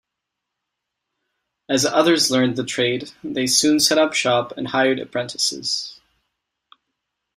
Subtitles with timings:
[1.69, 5.99] As others learned the trade, they soon set up shop and hired apprentices.